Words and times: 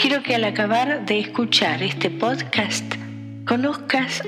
Quiero 0.00 0.22
que 0.22 0.36
al 0.36 0.44
acabar 0.44 1.06
de 1.06 1.18
escuchar 1.18 1.82
este 1.82 2.08
podcast 2.08 2.84
conozcas 3.44 4.22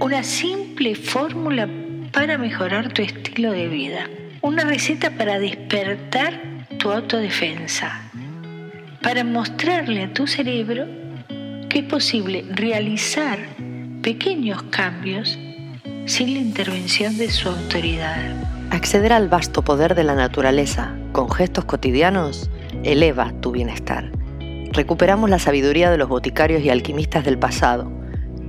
una 0.00 0.22
simple 0.22 0.94
fórmula 0.94 1.68
para 2.10 2.38
mejorar 2.38 2.90
tu 2.90 3.02
estilo 3.02 3.52
de 3.52 3.68
vida. 3.68 4.08
Una 4.40 4.64
receta 4.64 5.10
para 5.10 5.38
despertar 5.38 6.40
tu 6.78 6.90
autodefensa. 6.90 8.00
Para 9.02 9.24
mostrarle 9.24 10.04
a 10.04 10.12
tu 10.14 10.26
cerebro 10.26 10.86
que 11.68 11.80
es 11.80 11.84
posible 11.84 12.46
realizar 12.48 13.38
pequeños 14.00 14.62
cambios 14.70 15.38
sin 16.06 16.32
la 16.32 16.40
intervención 16.40 17.18
de 17.18 17.30
su 17.30 17.50
autoridad. 17.50 18.34
Acceder 18.70 19.12
al 19.12 19.28
vasto 19.28 19.60
poder 19.60 19.96
de 19.96 20.04
la 20.04 20.14
naturaleza 20.14 20.96
con 21.12 21.30
gestos 21.30 21.66
cotidianos 21.66 22.48
eleva 22.84 23.34
tu 23.42 23.50
bienestar. 23.50 24.10
Recuperamos 24.74 25.30
la 25.30 25.38
sabiduría 25.38 25.88
de 25.88 25.98
los 25.98 26.08
boticarios 26.08 26.60
y 26.62 26.68
alquimistas 26.68 27.24
del 27.24 27.38
pasado, 27.38 27.92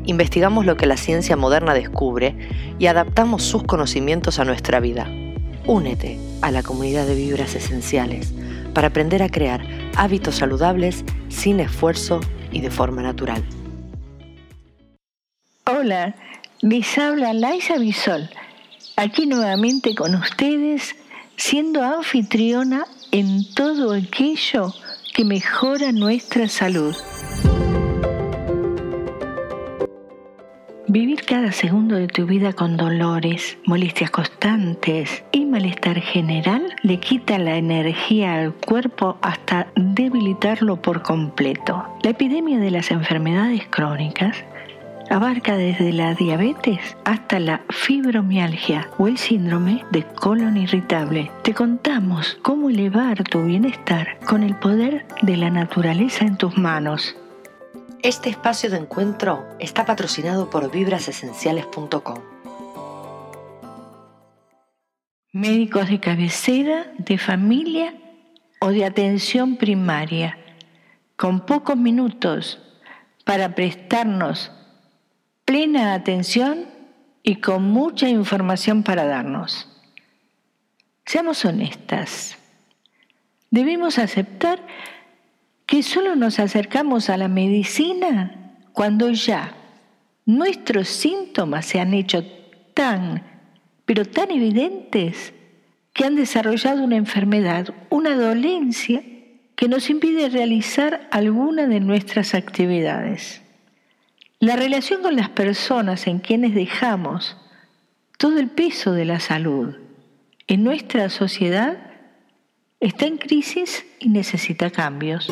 investigamos 0.05 0.65
lo 0.65 0.75
que 0.75 0.87
la 0.87 0.97
ciencia 0.97 1.35
moderna 1.35 1.75
descubre 1.75 2.35
y 2.79 2.87
adaptamos 2.87 3.43
sus 3.43 3.63
conocimientos 3.63 4.39
a 4.39 4.43
nuestra 4.43 4.79
vida. 4.79 5.07
Únete 5.67 6.17
a 6.41 6.49
la 6.49 6.63
comunidad 6.63 7.05
de 7.05 7.13
vibras 7.13 7.53
esenciales 7.53 8.33
para 8.73 8.87
aprender 8.87 9.21
a 9.21 9.29
crear 9.29 9.67
hábitos 9.95 10.37
saludables 10.37 11.05
sin 11.29 11.59
esfuerzo 11.59 12.21
y 12.51 12.61
de 12.61 12.71
forma 12.71 13.03
natural. 13.03 13.43
Hola, 15.67 16.15
les 16.61 16.97
habla 16.97 17.33
Laisa 17.33 17.77
Bisol, 17.77 18.31
aquí 18.95 19.27
nuevamente 19.27 19.93
con 19.93 20.15
ustedes, 20.15 20.95
siendo 21.37 21.83
anfitriona 21.83 22.85
en 23.11 23.45
todo 23.53 23.93
aquello 23.93 24.73
que 25.15 25.23
mejora 25.23 25.93
nuestra 25.93 26.49
salud. 26.49 26.93
Vivir 30.89 31.21
cada 31.25 31.53
segundo 31.53 31.95
de 31.95 32.07
tu 32.07 32.25
vida 32.25 32.51
con 32.51 32.75
dolores, 32.75 33.57
molestias 33.65 34.11
constantes 34.11 35.23
y 35.31 35.45
malestar 35.45 36.01
general 36.01 36.75
le 36.83 36.99
quita 36.99 37.39
la 37.39 37.55
energía 37.55 38.35
al 38.35 38.53
cuerpo 38.53 39.17
hasta 39.21 39.67
debilitarlo 39.75 40.81
por 40.81 41.01
completo. 41.01 41.85
La 42.03 42.09
epidemia 42.09 42.59
de 42.59 42.71
las 42.71 42.91
enfermedades 42.91 43.65
crónicas 43.69 44.43
abarca 45.09 45.55
desde 45.55 45.93
la 45.93 46.13
diabetes 46.13 46.97
hasta 47.03 47.39
la 47.39 47.61
fibromialgia 47.69 48.89
o 48.97 49.07
el 49.07 49.17
síndrome 49.17 49.85
de 49.91 50.03
colon 50.03 50.57
irritable. 50.57 51.31
Te 51.43 51.53
contamos 51.53 52.37
cómo 52.41 52.69
elevar 52.69 53.23
tu 53.23 53.43
bienestar 53.43 54.19
con 54.25 54.43
el 54.43 54.55
poder 54.55 55.05
de 55.21 55.37
la 55.37 55.49
naturaleza 55.49 56.25
en 56.25 56.37
tus 56.37 56.57
manos. 56.57 57.15
Este 58.01 58.29
espacio 58.29 58.69
de 58.69 58.77
encuentro 58.77 59.45
está 59.59 59.85
patrocinado 59.85 60.49
por 60.49 60.71
vibrasesenciales.com. 60.71 62.19
Médicos 65.31 65.89
de 65.89 65.99
cabecera, 65.99 66.93
de 66.97 67.17
familia 67.17 67.93
o 68.61 68.69
de 68.69 68.85
atención 68.85 69.57
primaria, 69.57 70.37
con 71.17 71.45
pocos 71.45 71.75
minutos 71.75 72.61
para 73.25 73.55
prestarnos 73.55 74.51
plena 75.45 75.93
atención 75.93 76.65
y 77.23 77.35
con 77.35 77.63
mucha 77.63 78.09
información 78.09 78.83
para 78.83 79.05
darnos. 79.05 79.69
Seamos 81.05 81.45
honestas. 81.45 82.37
Debemos 83.51 83.99
aceptar 83.99 84.59
que 85.65 85.83
solo 85.83 86.15
nos 86.15 86.39
acercamos 86.39 87.09
a 87.09 87.17
la 87.17 87.27
medicina 87.27 88.57
cuando 88.73 89.09
ya 89.11 89.55
nuestros 90.25 90.87
síntomas 90.89 91.65
se 91.65 91.79
han 91.79 91.93
hecho 91.93 92.25
tan, 92.73 93.23
pero 93.85 94.05
tan 94.05 94.31
evidentes 94.31 95.33
que 95.93 96.05
han 96.05 96.15
desarrollado 96.15 96.83
una 96.83 96.97
enfermedad, 96.97 97.73
una 97.89 98.15
dolencia 98.15 99.01
que 99.55 99.69
nos 99.69 99.89
impide 99.89 100.29
realizar 100.29 101.07
alguna 101.11 101.67
de 101.67 101.79
nuestras 101.79 102.33
actividades. 102.33 103.44
La 104.45 104.55
relación 104.55 105.01
con 105.01 105.15
las 105.15 105.29
personas 105.29 106.05
en 106.05 106.19
quienes 106.19 106.53
dejamos 106.53 107.35
todo 108.19 108.37
el 108.37 108.51
peso 108.51 108.91
de 108.91 109.03
la 109.03 109.19
salud 109.19 109.75
en 110.45 110.63
nuestra 110.63 111.09
sociedad 111.09 111.79
está 112.79 113.07
en 113.07 113.17
crisis 113.17 113.87
y 113.99 114.09
necesita 114.09 114.69
cambios. 114.69 115.27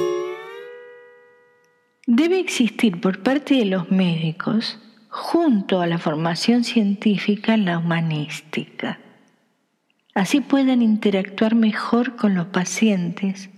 Debe 2.07 2.39
existir 2.39 2.99
por 3.01 3.21
parte 3.21 3.53
de 3.53 3.65
los 3.65 3.91
médicos, 3.91 4.79
junto 5.09 5.79
a 5.79 5.85
la 5.85 5.99
formación 5.99 6.63
científica, 6.63 7.55
la 7.55 7.77
humanística. 7.77 8.99
Así 10.15 10.41
puedan 10.41 10.81
interactuar 10.81 11.53
mejor 11.53 12.15
con 12.15 12.33
los 12.33 12.47
pacientes, 12.47 13.51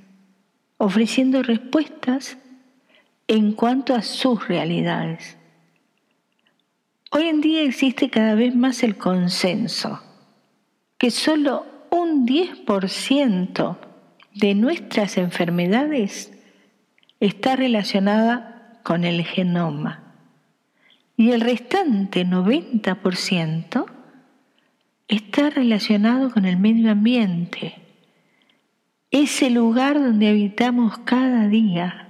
ofreciendo 0.75 1.43
respuestas 1.43 2.37
en 3.29 3.53
cuanto 3.53 3.95
a 3.95 4.01
sus 4.01 4.49
realidades. 4.49 5.37
Hoy 7.17 7.29
en 7.29 7.39
día 7.39 7.63
existe 7.63 8.09
cada 8.09 8.35
vez 8.35 8.53
más 8.53 8.83
el 8.83 8.97
consenso 8.97 10.01
que 10.97 11.11
solo 11.11 11.65
un 11.89 12.27
10% 12.27 13.77
de 14.33 14.53
nuestras 14.53 15.17
enfermedades 15.17 16.33
está 17.21 17.55
relacionada 17.55 18.81
con 18.83 19.05
el 19.05 19.23
genoma 19.23 20.13
y 21.15 21.31
el 21.31 21.39
restante 21.39 22.25
90% 22.25 23.85
está 25.07 25.49
relacionado 25.51 26.31
con 26.31 26.43
el 26.43 26.57
medio 26.57 26.91
ambiente, 26.91 27.75
ese 29.11 29.49
lugar 29.51 30.01
donde 30.01 30.27
habitamos 30.27 30.97
cada 31.05 31.47
día. 31.47 32.09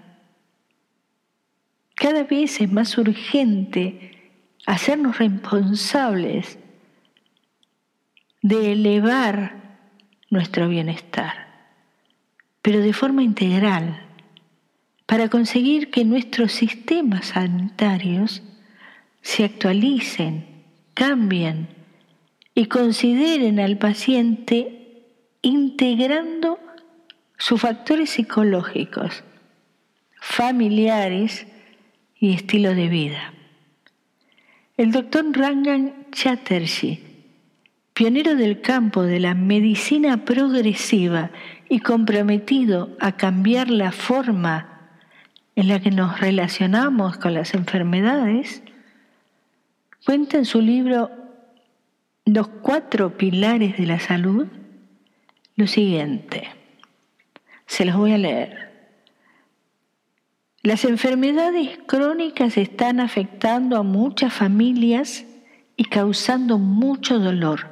Cada 1.93 2.23
vez 2.23 2.59
es 2.59 2.71
más 2.71 2.97
urgente 2.97 4.14
hacernos 4.65 5.17
responsables 5.17 6.57
de 8.41 8.73
elevar 8.73 9.79
nuestro 10.29 10.67
bienestar, 10.67 11.33
pero 12.61 12.79
de 12.81 12.93
forma 12.93 13.23
integral 13.23 14.01
para 15.05 15.29
conseguir 15.29 15.91
que 15.91 16.03
nuestros 16.03 16.51
sistemas 16.51 17.27
sanitarios 17.27 18.41
se 19.21 19.43
actualicen, 19.43 20.45
cambien 20.93 21.67
y 22.53 22.65
consideren 22.65 23.59
al 23.59 23.77
paciente 23.77 25.03
integrando 25.41 26.59
sus 27.37 27.61
factores 27.61 28.11
psicológicos, 28.11 29.23
familiares 30.19 31.45
y 32.19 32.33
estilo 32.33 32.73
de 32.73 32.87
vida. 32.87 33.34
El 34.77 34.91
doctor 34.91 35.25
Rangan 35.31 36.11
Chatterjee, 36.11 36.99
pionero 37.93 38.35
del 38.35 38.59
campo 38.59 39.03
de 39.03 39.21
la 39.21 39.33
medicina 39.33 40.25
progresiva 40.25 41.31
y 41.69 41.79
comprometido 41.79 42.89
a 42.99 43.13
cambiar 43.13 43.69
la 43.69 43.93
forma 43.93 44.89
en 45.55 45.69
la 45.69 45.79
que 45.79 45.91
nos 45.91 46.19
relacionamos 46.19 47.15
con 47.17 47.33
las 47.33 47.53
enfermedades, 47.53 48.63
cuenta 50.05 50.37
en 50.37 50.45
su 50.45 50.59
libro 50.59 51.09
Los 52.25 52.49
cuatro 52.49 53.17
pilares 53.17 53.77
de 53.77 53.85
la 53.85 54.01
salud 54.01 54.47
lo 55.55 55.67
siguiente. 55.67 56.49
Se 57.65 57.85
los 57.85 57.95
voy 57.95 58.11
a 58.11 58.17
leer. 58.17 58.74
Las 60.65 60.83
enfermedades 60.83 61.77
crónicas 61.85 62.57
están 62.57 62.99
afectando 62.99 63.77
a 63.77 63.83
muchas 63.83 64.33
familias 64.33 65.23
y 65.77 65.83
causando 65.83 66.57
mucho 66.57 67.19
dolor, 67.19 67.67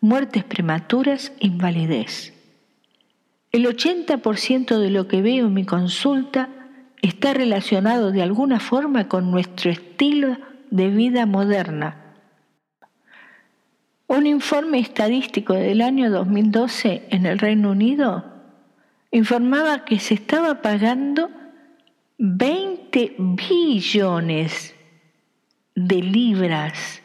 muertes 0.00 0.42
prematuras, 0.42 1.32
invalidez. 1.38 2.32
El 3.52 3.66
80% 3.66 4.78
de 4.78 4.88
lo 4.88 5.06
que 5.06 5.20
veo 5.20 5.48
en 5.48 5.52
mi 5.52 5.66
consulta 5.66 6.48
está 7.02 7.34
relacionado 7.34 8.10
de 8.10 8.22
alguna 8.22 8.58
forma 8.58 9.06
con 9.06 9.30
nuestro 9.30 9.70
estilo 9.70 10.38
de 10.70 10.88
vida 10.88 11.26
moderna. 11.26 12.16
Un 14.06 14.26
informe 14.26 14.78
estadístico 14.78 15.52
del 15.52 15.82
año 15.82 16.10
2012 16.10 17.06
en 17.10 17.26
el 17.26 17.38
Reino 17.38 17.72
Unido 17.72 18.24
informaba 19.10 19.84
que 19.84 19.98
se 19.98 20.14
estaba 20.14 20.62
pagando 20.62 21.43
20 22.18 23.16
billones 23.18 24.74
de 25.74 25.96
libras 25.96 27.02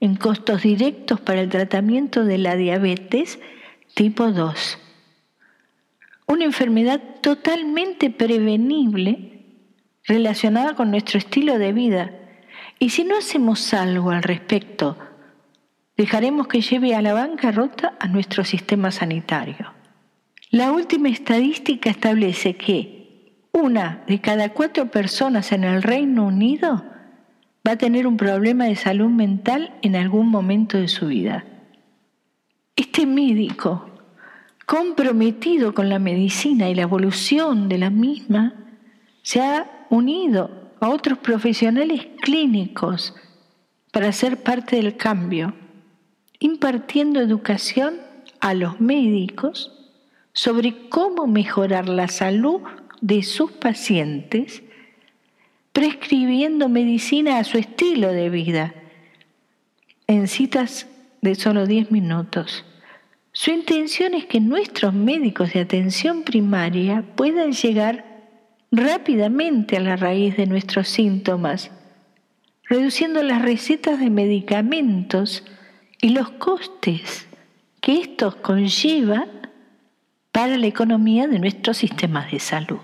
en 0.00 0.16
costos 0.16 0.62
directos 0.62 1.20
para 1.20 1.40
el 1.40 1.48
tratamiento 1.48 2.24
de 2.24 2.38
la 2.38 2.56
diabetes 2.56 3.38
tipo 3.94 4.32
2 4.32 4.78
una 6.32 6.44
enfermedad 6.44 7.00
totalmente 7.20 8.10
prevenible 8.10 9.44
relacionada 10.04 10.74
con 10.74 10.90
nuestro 10.90 11.18
estilo 11.18 11.58
de 11.58 11.72
vida. 11.72 12.10
Y 12.78 12.90
si 12.90 13.04
no 13.04 13.16
hacemos 13.16 13.72
algo 13.74 14.10
al 14.10 14.22
respecto, 14.22 14.98
dejaremos 15.96 16.48
que 16.48 16.62
lleve 16.62 16.94
a 16.94 17.02
la 17.02 17.12
bancarrota 17.12 17.96
a 18.00 18.08
nuestro 18.08 18.44
sistema 18.44 18.90
sanitario. 18.90 19.72
La 20.50 20.72
última 20.72 21.08
estadística 21.08 21.90
establece 21.90 22.56
que 22.56 23.01
una 23.52 24.02
de 24.06 24.20
cada 24.20 24.48
cuatro 24.50 24.90
personas 24.90 25.52
en 25.52 25.64
el 25.64 25.82
Reino 25.82 26.26
Unido 26.26 26.84
va 27.66 27.72
a 27.72 27.78
tener 27.78 28.06
un 28.06 28.16
problema 28.16 28.64
de 28.64 28.76
salud 28.76 29.08
mental 29.08 29.74
en 29.82 29.94
algún 29.94 30.28
momento 30.28 30.78
de 30.78 30.88
su 30.88 31.06
vida. 31.06 31.44
Este 32.74 33.06
médico, 33.06 33.88
comprometido 34.66 35.74
con 35.74 35.88
la 35.88 35.98
medicina 35.98 36.70
y 36.70 36.74
la 36.74 36.82
evolución 36.82 37.68
de 37.68 37.78
la 37.78 37.90
misma, 37.90 38.54
se 39.22 39.40
ha 39.40 39.86
unido 39.90 40.50
a 40.80 40.88
otros 40.88 41.18
profesionales 41.18 42.08
clínicos 42.22 43.14
para 43.92 44.10
ser 44.10 44.42
parte 44.42 44.76
del 44.76 44.96
cambio, 44.96 45.54
impartiendo 46.40 47.20
educación 47.20 48.00
a 48.40 48.54
los 48.54 48.80
médicos 48.80 49.78
sobre 50.32 50.88
cómo 50.88 51.26
mejorar 51.26 51.88
la 51.88 52.08
salud 52.08 52.62
de 53.02 53.22
sus 53.24 53.50
pacientes, 53.52 54.62
prescribiendo 55.72 56.70
medicina 56.70 57.38
a 57.38 57.44
su 57.44 57.58
estilo 57.58 58.08
de 58.12 58.30
vida, 58.30 58.74
en 60.06 60.28
citas 60.28 60.86
de 61.20 61.34
solo 61.34 61.66
10 61.66 61.90
minutos. 61.90 62.64
Su 63.32 63.50
intención 63.50 64.14
es 64.14 64.26
que 64.26 64.40
nuestros 64.40 64.94
médicos 64.94 65.52
de 65.52 65.60
atención 65.60 66.22
primaria 66.22 67.04
puedan 67.16 67.52
llegar 67.52 68.04
rápidamente 68.70 69.76
a 69.76 69.80
la 69.80 69.96
raíz 69.96 70.36
de 70.36 70.46
nuestros 70.46 70.88
síntomas, 70.88 71.72
reduciendo 72.68 73.22
las 73.22 73.42
recetas 73.42 73.98
de 73.98 74.10
medicamentos 74.10 75.44
y 76.00 76.10
los 76.10 76.30
costes 76.30 77.26
que 77.80 78.00
estos 78.00 78.36
conllevan 78.36 79.41
para 80.32 80.56
la 80.56 80.66
economía 80.66 81.28
de 81.28 81.38
nuestros 81.38 81.76
sistemas 81.76 82.32
de 82.32 82.40
salud. 82.40 82.80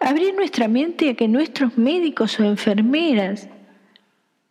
Abrir 0.00 0.34
nuestra 0.34 0.68
mente 0.68 1.10
a 1.10 1.14
que 1.14 1.26
nuestros 1.26 1.76
médicos 1.76 2.38
o 2.38 2.44
enfermeras 2.44 3.48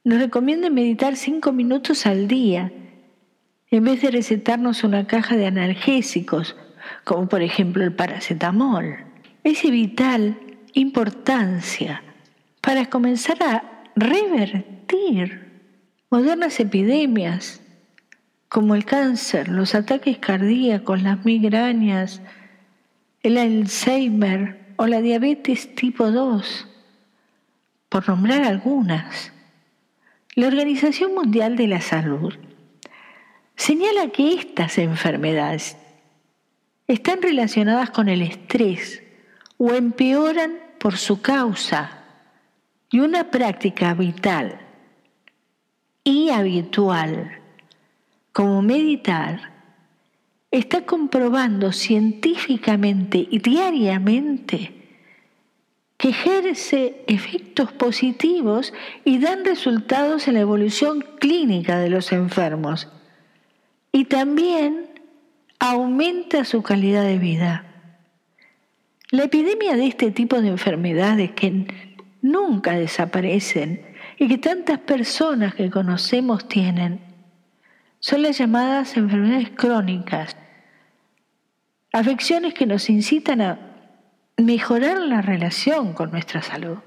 nos 0.04 0.20
recomienden 0.20 0.74
meditar 0.74 1.16
cinco 1.16 1.54
minutos 1.54 2.06
al 2.06 2.28
día 2.28 2.74
en 3.72 3.84
vez 3.86 4.02
de 4.02 4.12
recetarnos 4.12 4.84
una 4.84 5.08
caja 5.08 5.38
de 5.38 5.46
analgésicos, 5.46 6.58
como 7.06 7.30
por 7.30 7.42
ejemplo 7.42 7.84
el 7.84 7.94
paracetamol. 7.94 8.98
Es 9.44 9.64
de 9.64 9.72
vital 9.72 10.38
importancia 10.74 12.04
para 12.62 12.88
comenzar 12.88 13.42
a 13.42 13.84
revertir 13.96 15.52
modernas 16.10 16.60
epidemias 16.60 17.63
como 18.54 18.76
el 18.76 18.86
cáncer, 18.86 19.48
los 19.48 19.74
ataques 19.74 20.20
cardíacos, 20.20 21.02
las 21.02 21.26
migrañas, 21.26 22.22
el 23.24 23.40
Alzheimer 23.40 24.76
o 24.76 24.86
la 24.86 25.02
diabetes 25.02 25.74
tipo 25.74 26.12
2, 26.12 26.68
por 27.90 28.08
nombrar 28.08 28.44
algunas. 28.44 29.34
La 30.36 30.46
Organización 30.46 31.16
Mundial 31.16 31.56
de 31.56 31.66
la 31.66 31.82
Salud 31.82 32.36
señala 33.56 34.10
que 34.10 34.36
estas 34.36 34.78
enfermedades 34.78 35.76
están 36.86 37.24
relacionadas 37.24 37.90
con 37.90 38.08
el 38.08 38.22
estrés 38.22 39.02
o 39.58 39.74
empeoran 39.74 40.60
por 40.78 40.98
su 40.98 41.24
causa 41.24 42.04
y 42.92 43.00
una 43.00 43.32
práctica 43.32 43.96
vital 43.96 44.60
y 46.04 46.30
habitual 46.30 47.40
como 48.34 48.62
meditar 48.62 49.54
está 50.52 50.86
comprobando 50.86 51.72
científicamente 51.72 53.28
y 53.30 53.40
diariamente 53.40 54.84
que 55.98 56.10
ejerce 56.10 57.04
efectos 57.08 57.72
positivos 57.72 58.74
y 59.06 59.20
dan 59.20 59.46
resultados 59.46 60.28
en 60.28 60.34
la 60.34 60.42
evolución 60.42 61.06
clínica 61.20 61.80
de 61.80 61.90
los 61.90 62.12
enfermos 62.12 62.90
y 63.92 64.06
también 64.06 64.88
aumenta 65.60 66.44
su 66.44 66.62
calidad 66.62 67.04
de 67.04 67.20
vida. 67.20 67.66
La 69.12 69.26
epidemia 69.26 69.76
de 69.76 69.88
este 69.88 70.12
tipo 70.12 70.42
de 70.42 70.50
enfermedades 70.50 71.32
que 71.32 71.68
nunca 72.22 72.74
desaparecen 72.74 73.86
y 74.18 74.28
que 74.28 74.40
tantas 74.40 74.80
personas 74.80 75.54
que 75.54 75.70
conocemos 75.70 76.48
tienen 76.48 77.13
son 78.04 78.22
las 78.22 78.38
llamadas 78.38 78.98
enfermedades 78.98 79.52
crónicas, 79.52 80.36
afecciones 81.94 82.54
que 82.54 82.66
nos 82.66 82.90
incitan 82.90 83.40
a 83.40 83.60
mejorar 84.36 84.98
la 84.98 85.22
relación 85.22 85.94
con 85.94 86.12
nuestra 86.12 86.42
salud, 86.42 86.80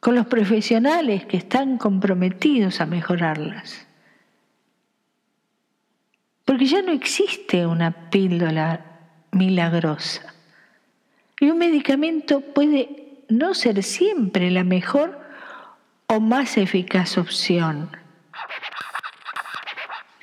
con 0.00 0.16
los 0.16 0.26
profesionales 0.26 1.24
que 1.26 1.36
están 1.36 1.78
comprometidos 1.78 2.80
a 2.80 2.86
mejorarlas. 2.86 3.86
Porque 6.46 6.66
ya 6.66 6.82
no 6.82 6.90
existe 6.90 7.64
una 7.64 8.10
píldora 8.10 8.98
milagrosa. 9.30 10.34
Y 11.38 11.48
un 11.48 11.58
medicamento 11.58 12.40
puede 12.40 13.22
no 13.28 13.54
ser 13.54 13.80
siempre 13.84 14.50
la 14.50 14.64
mejor 14.64 15.20
o 16.08 16.18
más 16.18 16.56
eficaz 16.56 17.18
opción. 17.18 18.01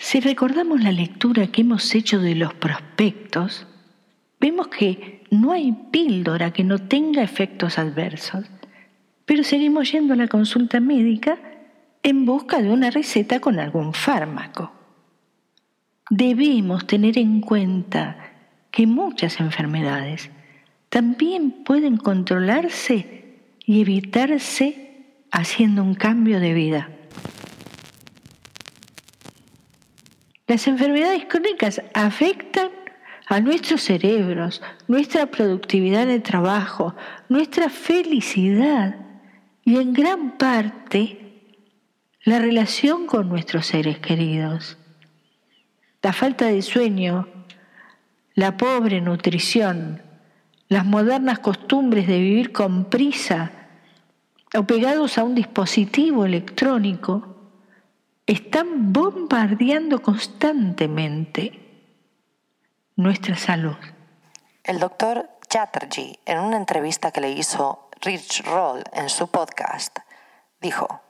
Si 0.09 0.19
recordamos 0.19 0.81
la 0.81 0.91
lectura 0.91 1.47
que 1.47 1.61
hemos 1.61 1.93
hecho 1.93 2.19
de 2.19 2.33
los 2.33 2.55
prospectos, 2.55 3.67
vemos 4.39 4.69
que 4.69 5.23
no 5.29 5.51
hay 5.51 5.71
píldora 5.91 6.51
que 6.51 6.63
no 6.63 6.79
tenga 6.79 7.21
efectos 7.21 7.77
adversos, 7.77 8.45
pero 9.25 9.43
seguimos 9.43 9.91
yendo 9.91 10.15
a 10.15 10.17
la 10.17 10.27
consulta 10.27 10.79
médica 10.79 11.37
en 12.01 12.25
busca 12.25 12.59
de 12.59 12.71
una 12.71 12.89
receta 12.89 13.39
con 13.39 13.59
algún 13.59 13.93
fármaco 13.93 14.71
debemos 16.09 16.87
tener 16.87 17.17
en 17.17 17.41
cuenta 17.41 18.17
que 18.71 18.87
muchas 18.87 19.39
enfermedades 19.39 20.31
también 20.89 21.63
pueden 21.63 21.97
controlarse 21.97 23.37
y 23.65 23.81
evitarse 23.81 25.05
haciendo 25.31 25.83
un 25.83 25.93
cambio 25.93 26.39
de 26.39 26.53
vida. 26.53 26.89
Las 30.49 30.65
enfermedades 30.65 31.25
crónicas 31.25 31.79
afectan 31.93 32.71
a 33.27 33.39
nuestros 33.39 33.83
cerebros, 33.83 34.63
nuestra 34.87 35.27
productividad 35.27 36.07
de 36.07 36.21
trabajo, 36.21 36.95
nuestra 37.29 37.69
felicidad 37.69 38.95
y 39.63 39.77
en 39.77 39.93
gran 39.93 40.39
parte 40.39 41.53
la 42.23 42.39
relación 42.39 43.05
con 43.05 43.29
nuestros 43.29 43.67
seres 43.67 43.99
queridos. 43.99 44.79
La 46.01 46.13
falta 46.13 46.47
de 46.47 46.63
sueño, 46.63 47.27
la 48.33 48.57
pobre 48.57 49.01
nutrición, 49.01 50.01
las 50.67 50.83
modernas 50.83 51.37
costumbres 51.37 52.07
de 52.07 52.17
vivir 52.17 52.51
con 52.51 52.85
prisa 52.85 53.51
o 54.55 54.63
pegados 54.63 55.19
a 55.19 55.23
un 55.23 55.35
dispositivo 55.35 56.25
electrónico, 56.25 57.38
están 58.29 58.93
bombardeando 58.93 60.03
constantemente 60.03 61.51
nuestra 62.95 63.35
salud. 63.35 63.75
El 64.63 64.77
doctor 64.79 65.27
Chatterjee, 65.47 66.19
en 66.25 66.37
una 66.37 66.57
entrevista 66.57 67.09
que 67.09 67.21
le 67.21 67.31
hizo 67.31 67.89
Rich 68.01 68.43
Roll 68.45 68.83
en 68.93 69.09
su 69.09 69.29
podcast, 69.29 69.97
dijo, 70.61 71.01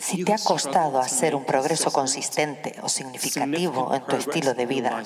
si 0.00 0.24
te 0.24 0.32
ha 0.32 0.38
costado 0.38 0.98
hacer 0.98 1.34
un 1.34 1.44
progreso 1.44 1.92
consistente 1.92 2.74
o 2.82 2.88
significativo 2.88 3.94
en 3.94 4.04
tu 4.04 4.16
estilo 4.16 4.54
de 4.54 4.66
vida, 4.66 5.02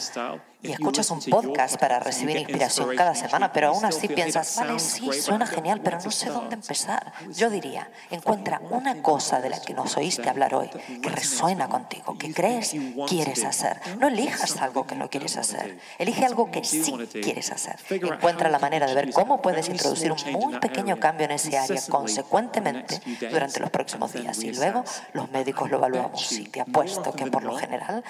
y 0.63 0.71
escuchas 0.71 1.11
un 1.11 1.21
podcast 1.21 1.77
para 1.77 1.99
recibir 1.99 2.37
inspiración 2.37 2.95
cada 2.95 3.15
semana, 3.15 3.53
pero 3.53 3.69
aún 3.69 3.85
así 3.85 4.07
piensas, 4.07 4.57
vale, 4.57 4.79
sí, 4.79 5.13
suena 5.13 5.45
genial, 5.45 5.81
pero 5.83 5.99
no 6.03 6.11
sé 6.11 6.31
dónde 6.31 6.55
empezar. 6.55 7.13
Yo 7.35 7.51
diría, 7.51 7.91
encuentra 8.11 8.61
una 8.71 9.03
cosa 9.03 9.41
de 9.41 9.51
la 9.51 9.61
que 9.61 9.75
nos 9.75 9.97
oíste 9.97 10.29
hablar 10.29 10.55
hoy, 10.55 10.71
que 11.03 11.09
resuena 11.09 11.69
contigo, 11.69 12.17
que 12.17 12.33
crees 12.33 12.77
quieres 13.09 13.45
hacer. 13.45 13.81
No 13.99 14.07
elijas 14.07 14.57
algo 14.59 14.87
que 14.87 14.95
no 14.95 15.11
quieres 15.11 15.37
hacer, 15.37 15.79
elige 15.99 16.25
algo 16.25 16.51
que 16.51 16.63
sí 16.63 16.95
quieres 17.13 17.51
hacer. 17.51 17.77
Encuentra 17.91 18.49
la 18.49 18.61
manera 18.61 18.87
de 18.87 18.95
ver 18.95 19.11
cómo 19.13 19.43
puedes 19.43 19.69
introducir 19.69 20.13
un 20.13 20.33
muy 20.33 20.59
pequeño 20.61 21.01
cambio 21.01 21.25
en 21.25 21.33
ese 21.33 21.59
área 21.59 21.83
consecuentemente 21.89 23.01
durante 23.33 23.59
los 23.59 23.71
próximos 23.71 24.13
días. 24.13 24.41
Y 24.45 24.51
luego 24.63 24.85
los 25.13 25.31
médicos 25.31 25.71
lo 25.71 25.79
evaluamos. 25.79 26.33
Y 26.33 26.45
te 26.45 26.61
apuesto 26.61 27.13
que 27.13 27.27
por 27.27 27.43
lo 27.43 27.57
general 27.57 28.05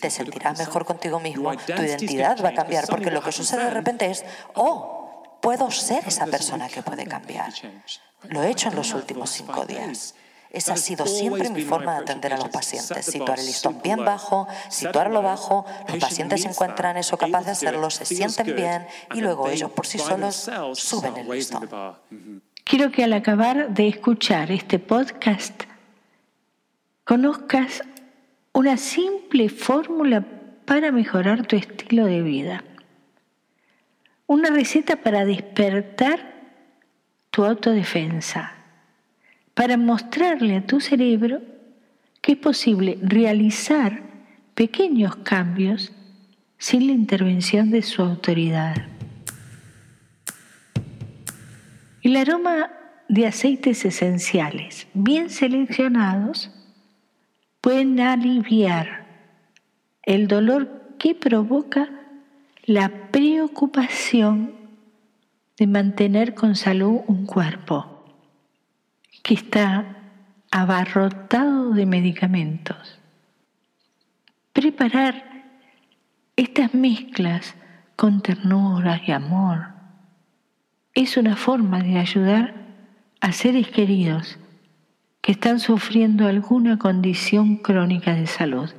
te 0.00 0.10
sentirás 0.10 0.58
mejor 0.58 0.84
contigo 0.84 1.20
mismo 1.20 1.56
tu 1.56 1.82
identidad 1.82 2.42
va 2.42 2.50
a 2.50 2.54
cambiar, 2.54 2.86
porque 2.86 3.10
lo 3.10 3.22
que 3.22 3.32
sucede 3.32 3.64
de 3.64 3.70
repente 3.70 4.10
es, 4.10 4.24
oh, 4.54 5.38
puedo 5.40 5.70
ser 5.70 6.06
esa 6.06 6.26
persona 6.26 6.68
que 6.68 6.82
puede 6.82 7.06
cambiar. 7.06 7.52
Lo 8.28 8.42
he 8.42 8.50
hecho 8.50 8.68
en 8.68 8.76
los 8.76 8.92
últimos 8.94 9.30
cinco 9.30 9.64
días. 9.66 10.14
Esa 10.50 10.72
ha 10.72 10.76
sido 10.76 11.06
siempre 11.06 11.48
mi 11.48 11.62
forma 11.62 11.94
de 11.94 12.00
atender 12.00 12.34
a 12.34 12.36
los 12.36 12.48
pacientes. 12.48 13.06
Situar 13.06 13.38
el 13.38 13.46
listón 13.46 13.80
bien 13.82 14.04
bajo, 14.04 14.48
situarlo 14.68 15.22
bajo, 15.22 15.64
los 15.86 15.98
pacientes 15.98 16.42
se 16.42 16.48
encuentran 16.48 16.96
eso 16.96 17.16
capaz 17.16 17.44
de 17.44 17.52
hacerlo, 17.52 17.88
se 17.88 18.04
sienten 18.04 18.56
bien 18.56 18.86
y 19.14 19.20
luego 19.20 19.48
ellos 19.48 19.70
por 19.70 19.86
sí 19.86 19.98
solos 19.98 20.50
suben 20.74 21.16
el 21.18 21.28
listón. 21.30 21.68
Quiero 22.64 22.90
que 22.90 23.04
al 23.04 23.12
acabar 23.12 23.70
de 23.70 23.88
escuchar 23.88 24.50
este 24.50 24.78
podcast 24.78 25.69
conozcas 27.10 27.82
una 28.52 28.76
simple 28.76 29.48
fórmula 29.48 30.24
para 30.64 30.92
mejorar 30.92 31.44
tu 31.44 31.56
estilo 31.56 32.06
de 32.06 32.22
vida. 32.22 32.62
Una 34.28 34.50
receta 34.50 34.94
para 34.94 35.24
despertar 35.24 36.20
tu 37.32 37.44
autodefensa 37.44 38.52
para 39.54 39.76
mostrarle 39.76 40.58
a 40.58 40.64
tu 40.64 40.78
cerebro 40.80 41.42
que 42.20 42.32
es 42.34 42.38
posible 42.38 42.96
realizar 43.02 44.02
pequeños 44.54 45.16
cambios 45.16 45.90
sin 46.58 46.86
la 46.86 46.92
intervención 46.92 47.72
de 47.72 47.82
su 47.82 48.02
autoridad. 48.02 48.76
El 52.02 52.14
aroma 52.14 52.70
de 53.08 53.26
aceites 53.26 53.84
esenciales 53.84 54.86
bien 54.94 55.28
seleccionados 55.28 56.52
pueden 57.60 58.00
aliviar 58.00 59.06
el 60.02 60.28
dolor 60.28 60.96
que 60.98 61.14
provoca 61.14 61.88
la 62.64 63.10
preocupación 63.10 64.54
de 65.56 65.66
mantener 65.66 66.34
con 66.34 66.56
salud 66.56 67.00
un 67.06 67.26
cuerpo 67.26 68.04
que 69.22 69.34
está 69.34 69.96
abarrotado 70.50 71.72
de 71.72 71.86
medicamentos. 71.86 72.98
Preparar 74.52 75.44
estas 76.36 76.74
mezclas 76.74 77.54
con 77.96 78.22
ternura 78.22 79.00
y 79.06 79.12
amor 79.12 79.68
es 80.94 81.16
una 81.16 81.36
forma 81.36 81.80
de 81.80 81.98
ayudar 81.98 82.54
a 83.20 83.32
seres 83.32 83.68
queridos 83.68 84.38
que 85.20 85.32
están 85.32 85.60
sufriendo 85.60 86.26
alguna 86.26 86.78
condición 86.78 87.56
crónica 87.56 88.14
de 88.14 88.26
salud. 88.26 88.70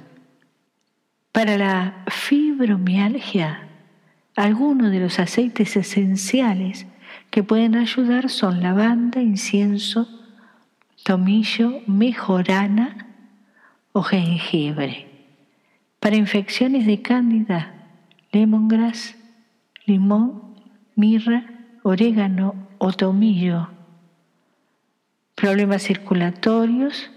Para 1.32 1.58
la 1.58 2.04
fibromialgia, 2.08 3.68
algunos 4.36 4.92
de 4.92 5.00
los 5.00 5.20
aceites 5.20 5.76
esenciales 5.76 6.88
que 7.30 7.44
pueden 7.44 7.76
ayudar 7.76 8.30
son 8.30 8.62
lavanda, 8.62 9.22
incienso, 9.22 10.08
tomillo, 11.04 11.82
mejorana 11.88 13.08
o 13.94 14.02
jengibre. 14.02 15.08
Para 16.00 16.16
infecciones 16.16 16.86
de 16.86 17.02
cándida, 17.02 17.74
lemongrass, 18.32 19.16
limón, 19.86 20.56
mirra, 20.96 21.46
orégano 21.84 22.56
o 22.78 22.92
tomillo. 22.92 23.70
Problemas 25.42 25.82
circulatorios, 25.82 27.10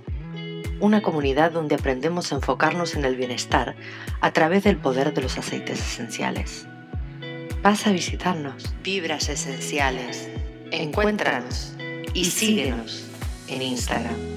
una 0.80 1.02
comunidad 1.02 1.52
donde 1.52 1.74
aprendemos 1.74 2.32
a 2.32 2.36
enfocarnos 2.36 2.94
en 2.94 3.04
el 3.04 3.16
bienestar 3.16 3.76
a 4.20 4.32
través 4.32 4.64
del 4.64 4.76
poder 4.76 5.14
de 5.14 5.22
los 5.22 5.38
aceites 5.38 5.80
esenciales. 5.80 6.66
Pasa 7.62 7.90
a 7.90 7.92
visitarnos. 7.92 8.74
Vibras 8.82 9.28
Esenciales. 9.28 10.28
Encuéntranos 10.70 11.74
y 12.14 12.26
síguenos 12.26 13.04
en 13.48 13.62
Instagram. 13.62 14.35